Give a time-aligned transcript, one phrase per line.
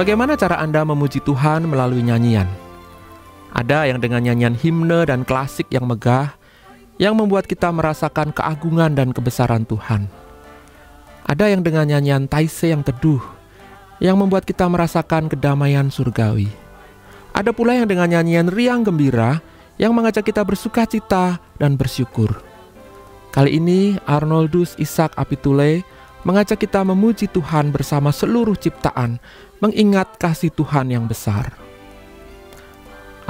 [0.00, 2.48] Bagaimana cara Anda memuji Tuhan melalui nyanyian?
[3.52, 6.32] Ada yang dengan nyanyian himne dan klasik yang megah,
[6.96, 10.08] yang membuat kita merasakan keagungan dan kebesaran Tuhan.
[11.28, 13.20] Ada yang dengan nyanyian taise yang teduh,
[14.00, 16.48] yang membuat kita merasakan kedamaian surgawi.
[17.36, 19.44] Ada pula yang dengan nyanyian riang gembira,
[19.76, 22.40] yang mengajak kita bersuka cita dan bersyukur.
[23.36, 25.84] Kali ini Arnoldus Ishak Apitule
[26.22, 29.16] mengajak kita memuji Tuhan bersama seluruh ciptaan,
[29.60, 31.56] mengingat kasih Tuhan yang besar.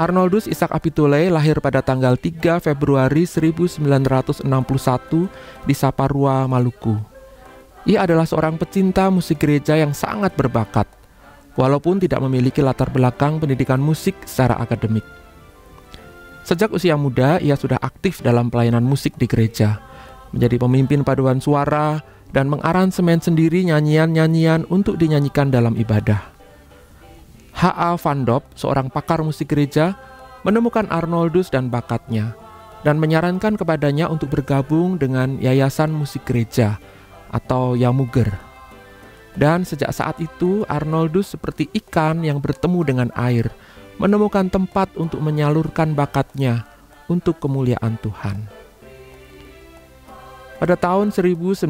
[0.01, 4.43] Arnoldus Ishak Apitule lahir pada tanggal 3 Februari 1961
[5.69, 6.97] di Saparua, Maluku.
[7.85, 10.89] Ia adalah seorang pecinta musik gereja yang sangat berbakat,
[11.53, 15.05] walaupun tidak memiliki latar belakang pendidikan musik secara akademik.
[16.49, 19.85] Sejak usia muda, ia sudah aktif dalam pelayanan musik di gereja,
[20.33, 22.01] menjadi pemimpin paduan suara,
[22.31, 26.23] dan mengaransemen sendiri nyanyian-nyanyian untuk dinyanyikan dalam ibadah.
[27.55, 27.99] H.A.
[27.99, 29.99] Van Dop, seorang pakar musik gereja,
[30.47, 32.33] menemukan Arnoldus dan bakatnya,
[32.87, 36.81] dan menyarankan kepadanya untuk bergabung dengan Yayasan Musik Gereja
[37.29, 38.33] atau Yamuger.
[39.37, 43.53] Dan sejak saat itu, Arnoldus seperti ikan yang bertemu dengan air,
[44.01, 46.65] menemukan tempat untuk menyalurkan bakatnya
[47.07, 48.60] untuk kemuliaan Tuhan.
[50.61, 51.65] Pada tahun 1998,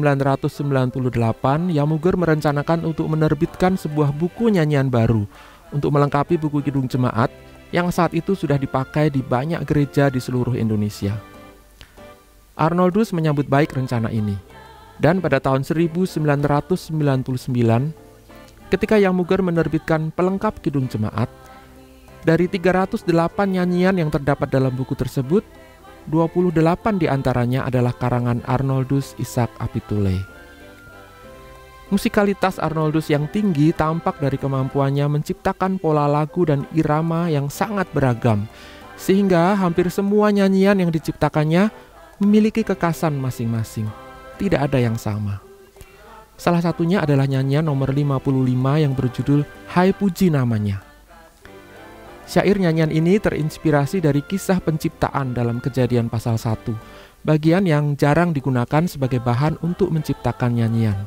[1.71, 5.23] Yamuger merencanakan untuk menerbitkan sebuah buku nyanyian baru
[5.71, 7.31] untuk melengkapi buku Kidung Jemaat
[7.71, 11.15] yang saat itu sudah dipakai di banyak gereja di seluruh Indonesia.
[12.59, 14.35] Arnoldus menyambut baik rencana ini.
[14.99, 16.27] Dan pada tahun 1999,
[18.67, 21.31] ketika Yamuger menerbitkan pelengkap Kidung Jemaat,
[22.27, 23.07] dari 308
[23.47, 25.47] nyanyian yang terdapat dalam buku tersebut,
[26.09, 30.23] 28 di antaranya adalah karangan Arnoldus Ishak Apitule.
[31.91, 38.47] Musikalitas Arnoldus yang tinggi tampak dari kemampuannya menciptakan pola lagu dan irama yang sangat beragam,
[38.95, 41.67] sehingga hampir semua nyanyian yang diciptakannya
[42.23, 43.91] memiliki kekasan masing-masing.
[44.39, 45.43] Tidak ada yang sama.
[46.39, 50.90] Salah satunya adalah nyanyian nomor 55 yang berjudul Hai Puji namanya.
[52.25, 56.71] Syair nyanyian ini terinspirasi dari kisah penciptaan dalam kejadian pasal 1,
[57.25, 60.97] bagian yang jarang digunakan sebagai bahan untuk menciptakan nyanyian.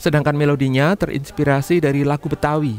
[0.00, 2.76] Sedangkan melodinya terinspirasi dari lagu Betawi,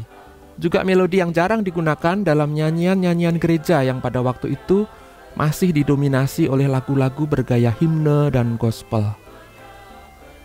[0.56, 4.88] juga melodi yang jarang digunakan dalam nyanyian-nyanyian gereja yang pada waktu itu
[5.36, 9.04] masih didominasi oleh lagu-lagu bergaya himne dan gospel.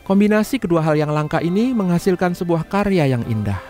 [0.04, 3.62] Kombinasi kedua hal yang langka ini menghasilkan sebuah karya yang indah.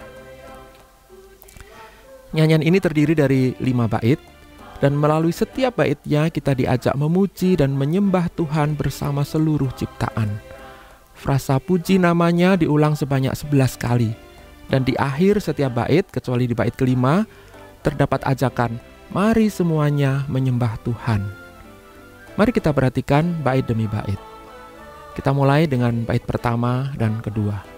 [2.32, 4.16] Nyanyian ini terdiri dari lima bait,
[4.80, 10.40] dan melalui setiap baitnya kita diajak memuji dan menyembah Tuhan bersama seluruh ciptaan.
[11.12, 14.12] Frasa puji namanya diulang sebanyak 11 kali,
[14.72, 17.28] dan di akhir setiap bait, kecuali di bait kelima,
[17.84, 18.80] terdapat ajakan,
[19.12, 21.22] mari semuanya menyembah Tuhan.
[22.40, 24.18] Mari kita perhatikan bait demi bait.
[25.12, 27.71] Kita mulai dengan bait pertama dan kedua.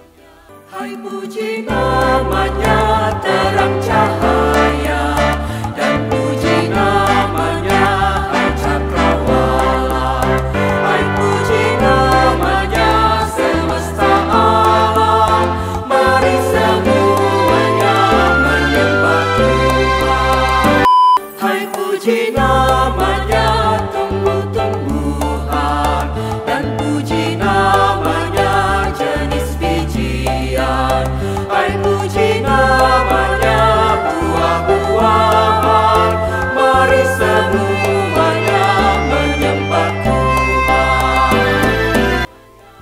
[0.74, 5.13] Hai puji namanya terang cahaya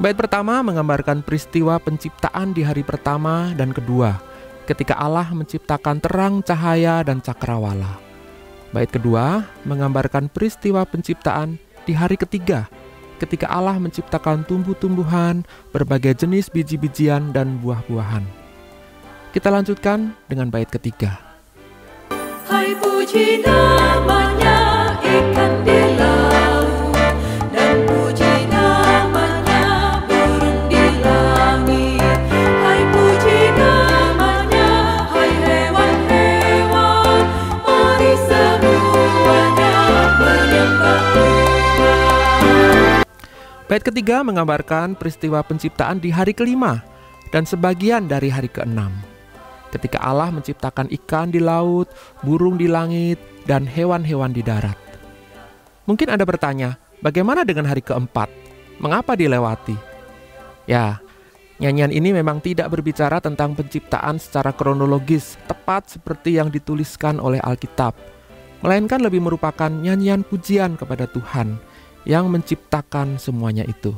[0.01, 4.17] Bait pertama menggambarkan peristiwa penciptaan di hari pertama dan kedua,
[4.66, 8.01] ketika Allah menciptakan terang, cahaya, dan cakrawala.
[8.73, 12.66] Bait kedua menggambarkan peristiwa penciptaan di hari ketiga,
[13.22, 18.25] ketika Allah menciptakan tumbuh-tumbuhan, berbagai jenis biji-bijian, dan buah-buahan.
[19.37, 21.22] Kita lanjutkan dengan bait ketiga.
[22.49, 25.60] Hai puji namanya ikan
[43.72, 46.84] Bait ketiga menggambarkan peristiwa penciptaan di hari kelima
[47.32, 48.91] dan sebagian dari hari keenam.
[49.72, 51.88] Ketika Allah menciptakan ikan di laut,
[52.20, 53.16] burung di langit,
[53.47, 54.76] dan hewan-hewan di darat.
[55.88, 58.28] Mungkin Anda bertanya, bagaimana dengan hari keempat?
[58.84, 59.79] Mengapa dilewati?
[60.68, 61.00] Ya,
[61.64, 67.96] Nyanyian ini memang tidak berbicara tentang penciptaan secara kronologis, tepat seperti yang dituliskan oleh Alkitab,
[68.68, 71.71] melainkan lebih merupakan nyanyian pujian kepada Tuhan
[72.05, 73.93] yang menciptakan semuanya itu.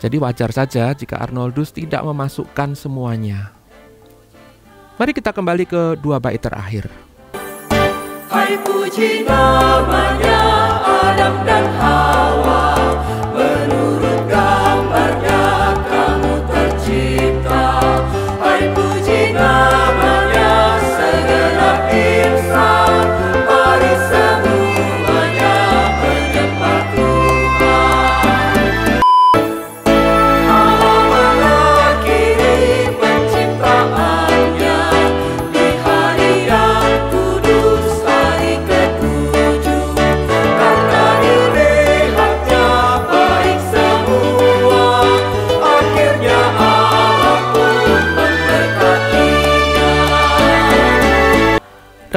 [0.00, 3.52] Jadi wajar saja jika Arnoldus tidak memasukkan semuanya.
[4.96, 6.88] Mari kita kembali ke dua bait terakhir.
[8.30, 10.40] Hai puji namanya
[10.80, 12.79] Adam dan Hawa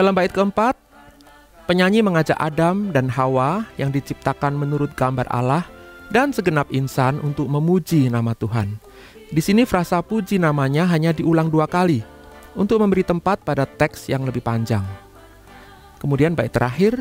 [0.03, 0.75] Dalam bait keempat,
[1.63, 5.63] penyanyi mengajak Adam dan Hawa yang diciptakan menurut gambar Allah
[6.11, 8.75] dan segenap insan untuk memuji nama Tuhan.
[9.31, 12.03] Di sini frasa puji namanya hanya diulang dua kali
[12.51, 14.83] untuk memberi tempat pada teks yang lebih panjang.
[16.03, 16.99] Kemudian bait terakhir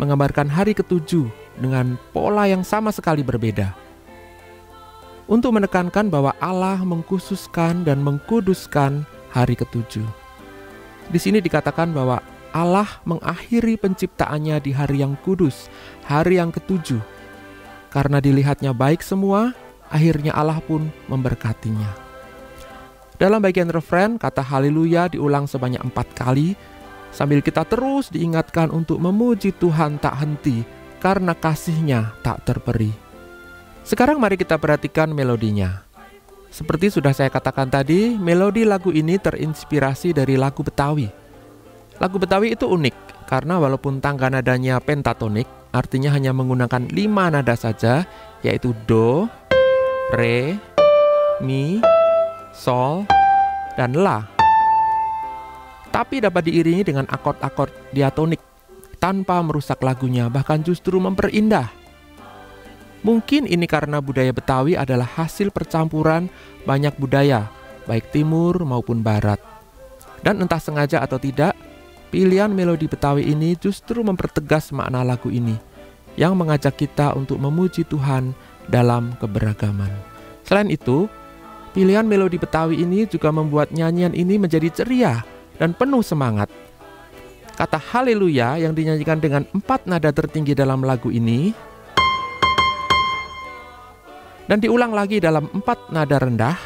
[0.00, 1.28] menggambarkan hari ketujuh
[1.60, 3.76] dengan pola yang sama sekali berbeda.
[5.28, 9.04] Untuk menekankan bahwa Allah mengkhususkan dan mengkuduskan
[9.36, 10.19] hari ketujuh.
[11.10, 15.66] Di sini dikatakan bahwa Allah mengakhiri penciptaannya di hari yang kudus,
[16.06, 17.02] hari yang ketujuh.
[17.90, 19.50] Karena dilihatnya baik semua,
[19.90, 21.90] akhirnya Allah pun memberkatinya.
[23.18, 26.54] Dalam bagian referen, kata haleluya diulang sebanyak empat kali,
[27.10, 30.62] sambil kita terus diingatkan untuk memuji Tuhan tak henti,
[31.02, 32.94] karena kasihnya tak terperi.
[33.82, 35.89] Sekarang mari kita perhatikan melodinya.
[36.50, 41.06] Seperti sudah saya katakan tadi, melodi lagu ini terinspirasi dari lagu Betawi.
[42.02, 48.02] Lagu Betawi itu unik karena walaupun tangga nadanya pentatonik, artinya hanya menggunakan lima nada saja,
[48.42, 49.30] yaitu do,
[50.10, 50.58] re,
[51.38, 51.78] mi,
[52.50, 53.06] sol,
[53.78, 54.26] dan la.
[55.94, 58.42] Tapi dapat diiringi dengan akord-akord diatonik
[58.98, 61.79] tanpa merusak lagunya, bahkan justru memperindah.
[63.00, 66.28] Mungkin ini karena budaya Betawi adalah hasil percampuran
[66.68, 67.48] banyak budaya,
[67.88, 69.40] baik timur maupun barat.
[70.20, 71.56] Dan entah sengaja atau tidak,
[72.12, 75.56] pilihan melodi Betawi ini justru mempertegas makna lagu ini,
[76.20, 78.36] yang mengajak kita untuk memuji Tuhan
[78.68, 79.88] dalam keberagaman.
[80.44, 81.08] Selain itu,
[81.72, 85.24] pilihan melodi Betawi ini juga membuat nyanyian ini menjadi ceria
[85.56, 86.52] dan penuh semangat.
[87.56, 91.52] Kata haleluya yang dinyanyikan dengan empat nada tertinggi dalam lagu ini
[94.50, 96.58] dan diulang lagi dalam empat nada rendah.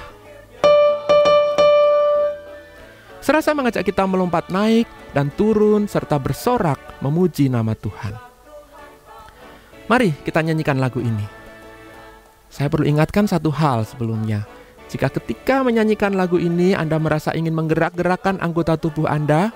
[3.21, 8.17] Serasa mengajak kita melompat naik dan turun serta bersorak memuji nama Tuhan.
[9.85, 11.29] Mari kita nyanyikan lagu ini.
[12.49, 14.49] Saya perlu ingatkan satu hal sebelumnya.
[14.89, 19.53] Jika ketika menyanyikan lagu ini Anda merasa ingin menggerak-gerakkan anggota tubuh Anda,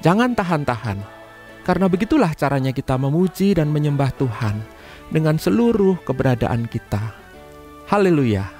[0.00, 0.96] jangan tahan-tahan.
[1.64, 4.64] Karena begitulah caranya kita memuji dan menyembah Tuhan
[5.12, 7.25] dengan seluruh keberadaan kita.
[7.86, 8.55] Haleluya!